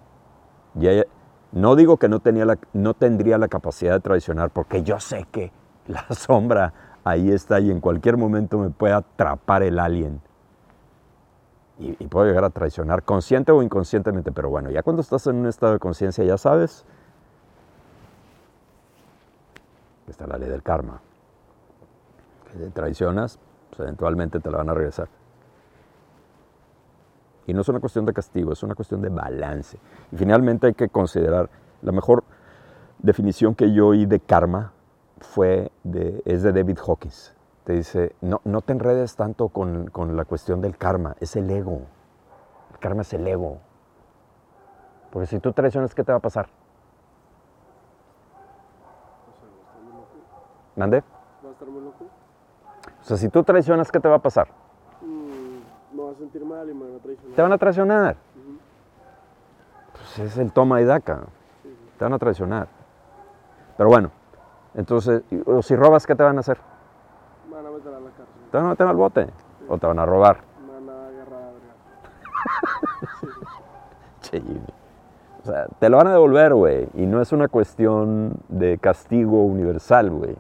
Ya, 0.75 1.03
no 1.53 1.75
digo 1.75 1.97
que 1.97 2.09
no, 2.09 2.19
tenía 2.19 2.45
no 2.73 2.93
tendría 2.93 3.37
la 3.37 3.47
capacidad 3.47 3.93
de 3.93 3.99
traicionar, 4.01 4.49
porque 4.49 4.83
yo 4.83 4.99
sé 4.99 5.25
que 5.31 5.51
la 5.87 6.05
sombra 6.11 6.73
ahí 7.03 7.31
está 7.31 7.59
y 7.59 7.71
en 7.71 7.79
cualquier 7.79 8.17
momento 8.17 8.57
me 8.57 8.69
puede 8.69 8.93
atrapar 8.93 9.63
el 9.63 9.79
alien. 9.79 10.21
Y, 11.79 11.95
y 12.03 12.07
puedo 12.07 12.25
llegar 12.25 12.43
a 12.43 12.49
traicionar, 12.49 13.03
consciente 13.03 13.51
o 13.51 13.63
inconscientemente, 13.63 14.31
pero 14.31 14.49
bueno, 14.49 14.69
ya 14.69 14.83
cuando 14.83 15.01
estás 15.01 15.25
en 15.27 15.37
un 15.37 15.47
estado 15.47 15.73
de 15.73 15.79
conciencia 15.79 16.23
ya 16.23 16.37
sabes 16.37 16.85
que 20.05 20.11
está 20.11 20.27
la 20.27 20.37
ley 20.37 20.49
del 20.49 20.61
karma. 20.61 21.01
Que 22.51 22.59
te 22.59 22.69
traicionas, 22.69 23.39
pues 23.69 23.81
eventualmente 23.81 24.39
te 24.39 24.51
la 24.51 24.57
van 24.57 24.69
a 24.69 24.73
regresar. 24.73 25.07
Y 27.45 27.53
no 27.53 27.61
es 27.61 27.69
una 27.69 27.79
cuestión 27.79 28.05
de 28.05 28.13
castigo, 28.13 28.53
es 28.53 28.63
una 28.63 28.75
cuestión 28.75 29.01
de 29.01 29.09
balance. 29.09 29.77
Y 30.11 30.17
finalmente 30.17 30.67
hay 30.67 30.73
que 30.73 30.89
considerar, 30.89 31.49
la 31.81 31.91
mejor 31.91 32.23
definición 32.99 33.55
que 33.55 33.73
yo 33.73 33.87
oí 33.87 34.05
de 34.05 34.19
karma 34.19 34.71
fue 35.19 35.71
de, 35.83 36.21
es 36.25 36.43
de 36.43 36.53
David 36.53 36.77
Hawkins. 36.85 37.33
Te 37.63 37.73
dice, 37.73 38.15
no, 38.21 38.41
no 38.43 38.61
te 38.61 38.73
enredes 38.73 39.15
tanto 39.15 39.47
con, 39.47 39.87
con 39.87 40.17
la 40.17 40.25
cuestión 40.25 40.61
del 40.61 40.77
karma, 40.77 41.15
es 41.19 41.35
el 41.35 41.49
ego. 41.49 41.81
El 42.71 42.79
karma 42.79 43.03
es 43.03 43.13
el 43.13 43.25
ego. 43.25 43.59
Porque 45.11 45.27
si 45.27 45.39
tú 45.39 45.53
traicionas, 45.53 45.95
¿qué 45.95 46.03
te 46.03 46.11
va 46.11 46.17
a 46.17 46.21
pasar? 46.21 46.47
¿Mande? 50.75 51.03
¿Va 51.45 51.49
a 51.49 51.51
estar 51.51 51.67
muy 51.67 51.83
loco? 51.83 52.05
O 52.99 53.03
sea, 53.03 53.15
si 53.15 53.29
tú 53.29 53.43
traicionas, 53.43 53.91
¿qué 53.91 53.99
te 53.99 54.09
va 54.09 54.15
a 54.15 54.19
pasar? 54.19 54.47
Mm, 55.01 55.95
me 55.95 56.09
a 56.09 56.15
sentir 56.15 56.43
mal 56.43 56.69
y 56.69 56.73
me 56.73 56.89
va 56.89 56.97
a 56.97 56.99
traicionar. 56.99 57.35
Te 57.35 57.41
van 57.41 57.53
a 57.53 57.57
traicionar. 57.57 58.15
Pues 59.91 60.19
es 60.19 60.37
el 60.37 60.51
toma 60.51 60.81
y 60.81 60.85
daca. 60.85 61.21
Te 61.97 62.03
van 62.03 62.13
a 62.13 62.19
traicionar. 62.19 62.67
Pero 63.77 63.89
bueno, 63.89 64.11
entonces, 64.73 65.23
o 65.45 65.61
si 65.61 65.75
robas, 65.75 66.05
¿qué 66.05 66.15
te 66.15 66.23
van 66.23 66.37
a 66.37 66.39
hacer? 66.41 66.57
Meter 67.83 67.95
a 67.95 67.99
la 67.99 68.09
cárcel. 68.11 68.35
Te 68.49 68.57
van 68.57 68.65
a 68.65 68.69
meter 68.69 68.87
al 68.87 68.95
bote 68.95 69.27
o 69.67 69.77
te 69.77 69.87
van 69.87 69.99
a 69.99 70.05
robar. 70.05 70.37
Me 70.65 70.73
van 70.73 70.89
a 70.89 71.07
agarrar. 71.07 71.53
O 75.43 75.45
sea, 75.45 75.67
te 75.77 75.89
lo 75.89 75.97
van 75.97 76.07
a 76.07 76.13
devolver, 76.13 76.53
güey. 76.53 76.87
Y 76.93 77.05
no 77.05 77.21
es 77.21 77.33
una 77.33 77.49
cuestión 77.49 78.37
de 78.47 78.77
castigo 78.77 79.43
universal, 79.43 80.09
güey. 80.09 80.37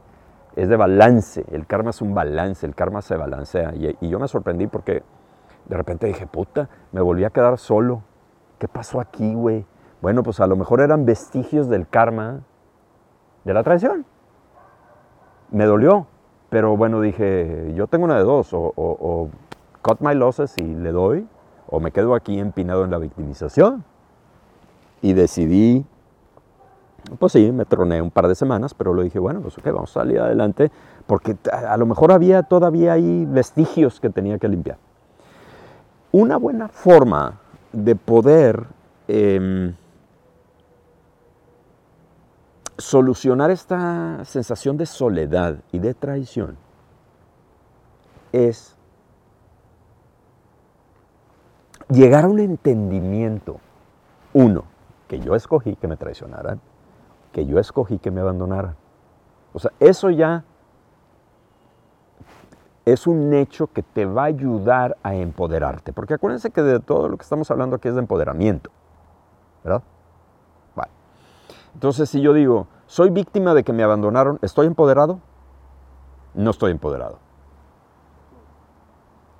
Es 0.55 0.69
de 0.69 0.77
balance. 0.77 1.43
El 1.51 1.67
karma 1.67 1.89
es 1.89 2.01
un 2.01 2.13
balance. 2.13 2.65
El 2.65 2.73
karma 2.73 3.01
se 3.01 3.17
balancea. 3.17 3.75
Y, 3.75 3.97
y 3.99 4.07
yo 4.07 4.17
me 4.17 4.29
sorprendí 4.29 4.67
porque 4.67 5.03
de 5.65 5.75
repente 5.75 6.07
dije, 6.07 6.25
puta, 6.25 6.69
me 6.93 7.01
volví 7.01 7.25
a 7.25 7.31
quedar 7.31 7.57
solo. 7.57 8.01
¿Qué 8.59 8.69
pasó 8.69 9.01
aquí, 9.01 9.33
güey? 9.33 9.65
Bueno, 10.01 10.23
pues 10.23 10.39
a 10.39 10.47
lo 10.47 10.55
mejor 10.55 10.79
eran 10.79 11.05
vestigios 11.05 11.67
del 11.67 11.85
karma 11.85 12.39
de 13.43 13.53
la 13.53 13.61
traición. 13.61 14.05
Me 15.51 15.65
dolió. 15.65 16.07
Pero 16.53 16.77
bueno, 16.77 17.01
dije, 17.01 17.73
yo 17.75 17.87
tengo 17.87 18.05
una 18.05 18.15
de 18.15 18.23
dos. 18.23 18.53
O, 18.53 18.71
o- 18.75 19.29
cut 19.81 20.01
my 20.01 20.13
losses 20.13 20.55
y 20.59 20.61
le 20.75 20.91
doy. 20.91 21.25
O 21.65 21.79
me 21.79 21.89
quedo 21.89 22.13
aquí 22.13 22.37
empinado 22.37 22.85
en 22.85 22.91
la 22.91 22.99
victimización. 22.99 23.83
Y 25.01 25.13
decidí, 25.13 25.83
pues 27.17 27.31
sí, 27.31 27.51
me 27.51 27.65
troné 27.65 28.03
un 28.03 28.11
par 28.11 28.27
de 28.27 28.35
semanas, 28.35 28.75
pero 28.75 28.93
lo 28.93 29.01
dije, 29.01 29.17
bueno, 29.17 29.41
pues 29.41 29.57
ok, 29.57 29.65
vamos 29.65 29.89
a 29.97 30.01
salir 30.01 30.19
adelante, 30.19 30.69
porque 31.07 31.35
a 31.51 31.73
a 31.73 31.77
lo 31.77 31.87
mejor 31.87 32.11
había 32.11 32.43
todavía 32.43 32.93
ahí 32.93 33.25
vestigios 33.27 33.99
que 33.99 34.11
tenía 34.11 34.37
que 34.37 34.47
limpiar. 34.47 34.77
Una 36.11 36.37
buena 36.37 36.67
forma 36.67 37.39
de 37.71 37.95
poder 37.95 38.65
em, 39.07 39.73
solucionar 42.77 43.51
esta 43.51 44.23
sensación 44.25 44.77
de 44.77 44.85
soledad 44.85 45.59
y 45.71 45.79
de 45.79 45.93
traición 45.93 46.57
es 48.31 48.75
llegar 51.89 52.25
a 52.25 52.27
un 52.27 52.39
entendimiento. 52.39 53.59
Uno, 54.33 54.65
que 55.07 55.19
yo 55.19 55.35
escogí 55.35 55.75
que 55.75 55.87
me 55.87 55.97
traicionaran, 55.97 56.59
que 57.31 57.45
yo 57.45 57.59
escogí 57.59 57.99
que 57.99 58.09
me 58.09 58.21
abandonaran. 58.21 58.75
O 59.53 59.59
sea, 59.59 59.71
eso 59.79 60.09
ya 60.09 60.43
es 62.85 63.07
un 63.07 63.33
hecho 63.33 63.67
que 63.67 63.83
te 63.83 64.05
va 64.05 64.23
a 64.23 64.25
ayudar 64.25 64.97
a 65.03 65.15
empoderarte. 65.15 65.93
Porque 65.93 66.15
acuérdense 66.15 66.49
que 66.49 66.61
de 66.61 66.79
todo 66.79 67.07
lo 67.07 67.17
que 67.17 67.23
estamos 67.23 67.49
hablando 67.51 67.75
aquí 67.75 67.87
es 67.87 67.93
de 67.93 68.01
empoderamiento. 68.01 68.71
¿Verdad? 69.63 69.83
Entonces, 71.83 72.09
si 72.09 72.21
yo 72.21 72.31
digo, 72.31 72.67
soy 72.85 73.09
víctima 73.09 73.53
de 73.53 73.65
que 73.65 73.73
me 73.73 73.83
abandonaron, 73.83 74.39
¿estoy 74.41 74.67
empoderado? 74.67 75.19
No 76.33 76.51
estoy 76.51 76.71
empoderado. 76.71 77.19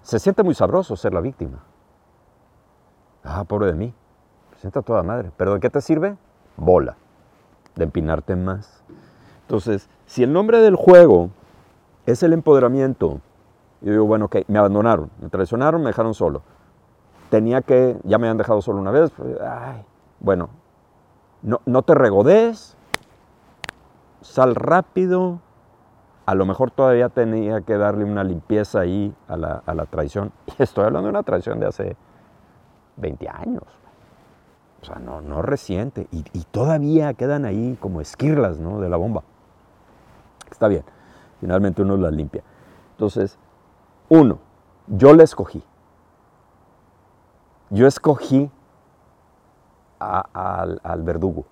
Se 0.02 0.20
siente 0.20 0.44
muy 0.44 0.54
sabroso 0.54 0.98
ser 0.98 1.14
la 1.14 1.22
víctima. 1.22 1.60
Ah, 3.24 3.46
pobre 3.46 3.68
de 3.68 3.76
mí. 3.76 3.94
Se 4.56 4.60
sienta 4.60 4.82
toda 4.82 5.04
madre. 5.04 5.32
¿Pero 5.38 5.54
de 5.54 5.62
qué 5.62 5.70
te 5.70 5.80
sirve? 5.80 6.18
Bola. 6.58 6.98
De 7.76 7.86
empinarte 7.86 8.36
más. 8.36 8.84
Entonces, 9.44 9.88
si 10.06 10.22
el 10.24 10.34
nombre 10.34 10.60
del 10.60 10.76
juego 10.76 11.30
es 12.06 12.24
el 12.24 12.34
empoderamiento, 12.34 13.22
yo 13.80 13.92
digo, 13.94 14.06
bueno, 14.06 14.26
ok, 14.26 14.40
me 14.50 14.60
abandonaron, 14.60 15.10
me 15.22 15.30
traicionaron, 15.30 15.80
me 15.80 15.92
dejaron 15.92 16.14
solo. 16.14 16.42
Tenía 17.30 17.62
que, 17.62 17.98
ya 18.04 18.18
me 18.18 18.28
habían 18.28 18.38
dejado 18.38 18.62
solo 18.62 18.80
una 18.80 18.92
vez, 18.92 19.12
pues, 19.12 19.40
ay, 19.40 19.86
bueno, 20.20 20.50
no, 21.44 21.62
no 21.66 21.84
te 21.84 21.94
regodees, 21.94 22.76
sal 24.22 24.56
rápido, 24.56 25.40
a 26.26 26.36
lo 26.36 26.46
mejor 26.46 26.72
todavía 26.72 27.10
tenía 27.10 27.62
que 27.62 27.78
darle 27.78 28.06
una 28.06 28.24
limpieza 28.24 28.80
ahí 28.80 29.14
a 29.28 29.38
la, 29.38 29.62
a 29.66 29.74
la 29.74 29.86
traición. 29.86 30.32
Y 30.58 30.64
estoy 30.64 30.86
hablando 30.86 31.08
de 31.08 31.12
una 31.12 31.24
traición 31.24 31.60
de 31.60 31.68
hace 31.68 31.96
20 32.98 33.30
años. 33.30 33.64
O 34.84 34.86
sea, 34.86 34.96
no, 34.98 35.22
no 35.22 35.42
reciente. 35.42 36.08
Y, 36.12 36.24
todavía 36.52 37.14
quedan 37.14 37.46
ahí 37.46 37.78
como 37.80 38.02
esquirlas 38.02 38.60
¿no? 38.60 38.82
de 38.82 38.90
la 38.90 38.98
bomba. 38.98 39.24
Está 40.52 40.68
bien. 40.68 40.84
Finalmente 41.40 41.82
uno 41.82 41.96
las 41.96 42.12
limpia. 42.12 42.44
Entonces, 42.92 43.38
uno, 44.10 44.40
yo 44.88 45.14
la 45.14 45.24
escogí. 45.24 45.64
Yo 47.70 47.88
escogí 47.88 48.52
al, 50.00 50.80
al 50.84 51.02
verdugo. 51.04 51.46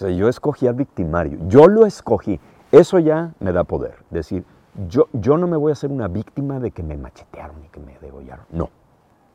Yo 0.00 0.28
escogí 0.28 0.66
al 0.66 0.74
victimario, 0.74 1.38
yo 1.46 1.68
lo 1.68 1.86
escogí. 1.86 2.40
Eso 2.72 2.98
ya 2.98 3.34
me 3.38 3.52
da 3.52 3.64
poder. 3.64 3.96
Decir, 4.10 4.44
yo, 4.88 5.08
yo 5.12 5.36
no 5.36 5.46
me 5.46 5.56
voy 5.56 5.70
a 5.70 5.74
hacer 5.74 5.90
una 5.90 6.08
víctima 6.08 6.58
de 6.58 6.70
que 6.70 6.82
me 6.82 6.96
machetearon 6.96 7.62
y 7.64 7.68
que 7.68 7.80
me 7.80 7.98
degollaron. 7.98 8.46
No, 8.50 8.70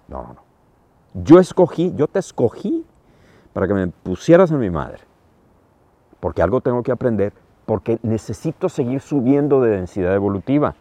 no, 0.08 0.24
no. 0.24 0.48
Yo 1.14 1.40
escogí, 1.40 1.94
yo 1.96 2.08
te 2.08 2.20
escogí 2.20 2.86
para 3.54 3.68
que 3.68 3.74
me 3.74 3.88
pusieras 3.88 4.52
en 4.52 4.60
mi 4.60 4.70
madre. 4.70 5.00
Porque 6.20 6.42
algo 6.42 6.62
tengo 6.62 6.82
que 6.82 6.92
aprender, 6.92 7.34
porque 7.66 8.00
necesito 8.02 8.70
seguir 8.70 9.02
subiendo 9.02 9.62
de 9.62 9.72
densidad 9.72 10.14
evolutiva. 10.16 10.76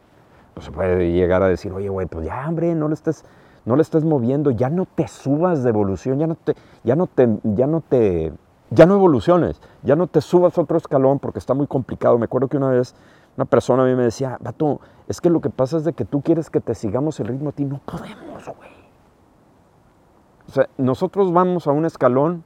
No 0.55 0.63
se 0.63 0.71
puede 0.73 1.13
llegar 1.13 1.43
a 1.43 1.49
decir, 1.49 1.73
oye, 1.73 1.91
güey, 1.91 2.07
pues 2.07 2.27
ya, 2.27 2.49
hombre, 2.49 2.75
no 2.75 2.89
le 2.89 2.95
estés, 2.95 3.25
no 3.67 3.75
le 3.75 3.83
estés 3.83 4.05
moviendo, 4.05 4.53
ya 4.53 4.71
no 4.71 4.87
te 4.87 5.09
subas 5.09 5.63
de 5.65 5.71
evolución, 5.71 6.21
ya 6.21 6.29
no 6.29 6.37
te, 6.37 6.55
ya 6.85 6.95
no 6.95 7.09
te, 7.09 7.29
ya 7.43 7.67
no 7.67 7.81
te, 7.81 8.33
ya 8.71 8.87
no 8.87 8.95
evoluciones, 8.95 9.61
ya 9.83 9.97
no 9.97 10.07
te 10.07 10.21
subas 10.21 10.57
otro 10.57 10.79
escalón 10.79 11.19
porque 11.19 11.41
está 11.41 11.53
muy 11.53 11.67
complicado. 11.67 12.17
Me 12.17 12.27
acuerdo 12.27 12.47
que 12.49 12.57
una 12.57 12.71
vez 12.71 12.95
una 13.37 13.45
persona 13.45 13.83
a 13.83 13.87
mí 13.87 13.95
me 13.97 14.05
decía, 14.05 14.39
vato, 14.41 14.81
es 15.09 15.21
que 15.21 15.31
lo 15.31 15.41
que 15.41 15.51
pasa 15.51 15.77
es 15.79 15.85
de 15.85 15.93
que 15.93 16.05
tú 16.05 16.23
quieres 16.23 16.49
que 16.49 16.61
te 16.61 16.77
sigamos 16.77 17.19
el 17.19 17.27
ritmo 17.27 17.51
a 17.51 17.53
ti, 17.53 17.65
no 17.65 17.81
podemos, 17.85 18.47
güey. 18.47 18.71
O 20.49 20.53
sea, 20.53 20.69
nosotros 20.79 21.33
vamos 21.33 21.67
a 21.67 21.73
un 21.73 21.85
escalón 21.85 22.45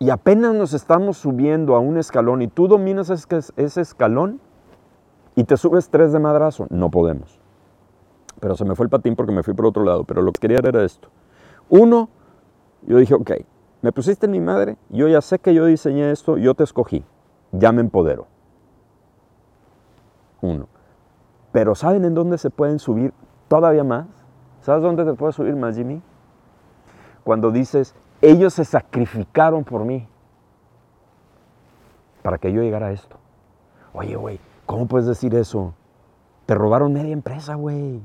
y 0.00 0.10
apenas 0.10 0.52
nos 0.52 0.74
estamos 0.74 1.16
subiendo 1.16 1.76
a 1.76 1.78
un 1.78 1.96
escalón 1.96 2.42
y 2.42 2.48
tú 2.48 2.66
dominas 2.66 3.08
ese 3.08 3.80
escalón 3.80 4.40
y 5.36 5.44
te 5.44 5.56
subes 5.56 5.90
tres 5.90 6.12
de 6.12 6.18
madrazo, 6.18 6.66
no 6.70 6.90
podemos. 6.90 7.43
Pero 8.44 8.56
se 8.56 8.66
me 8.66 8.74
fue 8.74 8.84
el 8.84 8.90
patín 8.90 9.16
porque 9.16 9.32
me 9.32 9.42
fui 9.42 9.54
por 9.54 9.64
otro 9.64 9.84
lado, 9.84 10.04
pero 10.04 10.20
lo 10.20 10.30
que 10.30 10.40
quería 10.40 10.58
era 10.58 10.84
esto. 10.84 11.08
Uno, 11.70 12.10
yo 12.82 12.98
dije, 12.98 13.14
ok, 13.14 13.30
me 13.80 13.90
pusiste 13.90 14.26
en 14.26 14.32
mi 14.32 14.40
madre, 14.40 14.76
yo 14.90 15.08
ya 15.08 15.22
sé 15.22 15.38
que 15.38 15.54
yo 15.54 15.64
diseñé 15.64 16.10
esto, 16.10 16.36
yo 16.36 16.52
te 16.52 16.62
escogí, 16.62 17.06
ya 17.52 17.72
me 17.72 17.80
empodero. 17.80 18.26
Uno. 20.42 20.68
Pero 21.52 21.74
¿saben 21.74 22.04
en 22.04 22.12
dónde 22.12 22.36
se 22.36 22.50
pueden 22.50 22.78
subir 22.78 23.14
todavía 23.48 23.82
más? 23.82 24.08
¿Sabes 24.60 24.82
dónde 24.82 25.06
te 25.06 25.14
puedes 25.14 25.34
subir 25.34 25.56
más, 25.56 25.76
Jimmy? 25.76 26.02
Cuando 27.24 27.50
dices, 27.50 27.94
ellos 28.20 28.52
se 28.52 28.66
sacrificaron 28.66 29.64
por 29.64 29.86
mí 29.86 30.06
para 32.20 32.36
que 32.36 32.52
yo 32.52 32.60
llegara 32.60 32.88
a 32.88 32.92
esto. 32.92 33.16
Oye, 33.94 34.16
güey, 34.16 34.38
¿cómo 34.66 34.86
puedes 34.86 35.06
decir 35.06 35.34
eso? 35.34 35.72
Te 36.44 36.54
robaron 36.54 36.92
media 36.92 37.14
empresa, 37.14 37.54
güey. 37.54 38.02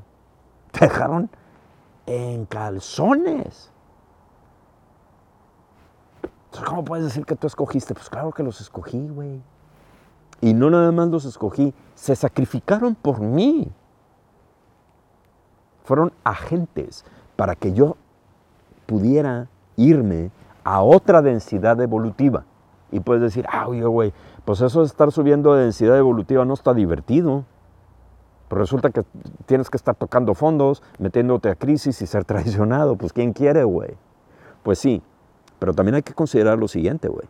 Te 0.71 0.85
dejaron 0.85 1.29
en 2.05 2.45
calzones. 2.45 3.71
¿cómo 6.65 6.83
puedes 6.83 7.05
decir 7.05 7.25
que 7.25 7.35
tú 7.35 7.47
escogiste? 7.47 7.93
Pues 7.93 8.09
claro 8.09 8.31
que 8.31 8.43
los 8.43 8.59
escogí, 8.61 9.07
güey. 9.07 9.41
Y 10.41 10.53
no 10.53 10.69
nada 10.69 10.91
más 10.91 11.09
los 11.09 11.25
escogí, 11.25 11.73
se 11.95 12.15
sacrificaron 12.15 12.95
por 12.95 13.19
mí. 13.19 13.71
Fueron 15.83 16.11
agentes 16.23 17.05
para 17.35 17.55
que 17.55 17.73
yo 17.73 17.97
pudiera 18.85 19.47
irme 19.75 20.31
a 20.63 20.81
otra 20.81 21.21
densidad 21.21 21.79
evolutiva. 21.81 22.45
Y 22.91 22.99
puedes 22.99 23.21
decir, 23.21 23.45
ah, 23.49 23.65
güey, 23.65 24.13
pues 24.45 24.61
eso 24.61 24.79
de 24.79 24.87
estar 24.87 25.11
subiendo 25.11 25.53
de 25.53 25.63
densidad 25.63 25.97
evolutiva 25.97 26.45
no 26.45 26.53
está 26.53 26.73
divertido. 26.73 27.43
Pero 28.49 28.61
resulta 28.61 28.89
que 28.89 29.03
tienes 29.45 29.69
que 29.69 29.77
estar 29.77 29.95
tocando 29.95 30.33
fondos, 30.33 30.83
metiéndote 30.97 31.49
a 31.49 31.55
crisis 31.55 32.01
y 32.01 32.07
ser 32.07 32.25
traicionado. 32.25 32.95
Pues 32.95 33.13
¿quién 33.13 33.31
quiere, 33.31 33.63
güey? 33.63 33.95
Pues 34.63 34.79
sí, 34.79 35.01
pero 35.59 35.73
también 35.73 35.95
hay 35.95 36.03
que 36.03 36.13
considerar 36.13 36.57
lo 36.57 36.67
siguiente, 36.67 37.07
güey. 37.07 37.27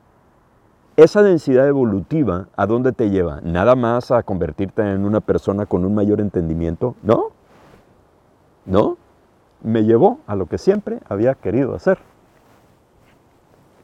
Esa 0.95 1.23
densidad 1.23 1.67
evolutiva, 1.67 2.47
¿a 2.57 2.65
dónde 2.65 2.91
te 2.91 3.09
lleva? 3.09 3.39
Nada 3.41 3.75
más 3.75 4.11
a 4.11 4.23
convertirte 4.23 4.81
en 4.81 5.05
una 5.05 5.21
persona 5.21 5.65
con 5.65 5.85
un 5.85 5.95
mayor 5.95 6.19
entendimiento, 6.19 6.95
¿no? 7.03 7.27
¿No? 8.65 8.97
Me 9.61 9.83
llevó 9.83 10.19
a 10.27 10.35
lo 10.35 10.47
que 10.47 10.57
siempre 10.57 10.99
había 11.07 11.35
querido 11.35 11.73
hacer. 11.73 11.99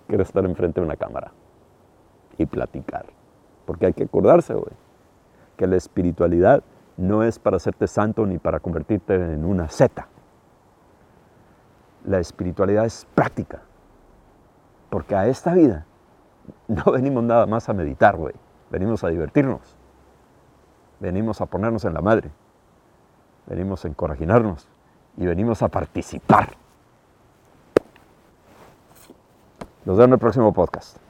Quiero 0.07 0.23
estar 0.23 0.43
enfrente 0.45 0.81
de 0.81 0.85
una 0.85 0.97
cámara 0.97 1.31
y 2.37 2.45
platicar. 2.45 3.05
Porque 3.65 3.87
hay 3.87 3.93
que 3.93 4.03
acordarse, 4.03 4.53
güey, 4.53 4.73
que 5.55 5.67
la 5.67 5.77
espiritualidad 5.77 6.63
no 6.97 7.23
es 7.23 7.39
para 7.39 7.57
hacerte 7.57 7.87
santo 7.87 8.25
ni 8.25 8.37
para 8.37 8.59
convertirte 8.59 9.15
en 9.15 9.45
una 9.45 9.67
zeta. 9.67 10.07
La 12.05 12.19
espiritualidad 12.19 12.85
es 12.85 13.05
práctica. 13.15 13.61
Porque 14.89 15.15
a 15.15 15.27
esta 15.27 15.53
vida 15.53 15.85
no 16.67 16.83
venimos 16.93 17.23
nada 17.23 17.45
más 17.45 17.67
a 17.69 17.73
meditar, 17.73 18.15
güey. 18.15 18.33
Venimos 18.69 19.03
a 19.03 19.09
divertirnos. 19.09 19.75
Venimos 20.99 21.41
a 21.41 21.45
ponernos 21.45 21.83
en 21.85 21.93
la 21.93 22.01
madre. 22.01 22.31
Venimos 23.47 23.83
a 23.83 23.87
encorajinarnos. 23.87 24.67
Y 25.17 25.25
venimos 25.25 25.61
a 25.61 25.67
participar. 25.67 26.49
Nos 29.85 29.97
vemos 29.97 30.07
en 30.07 30.13
el 30.13 30.19
próximo 30.19 30.53
podcast. 30.53 31.04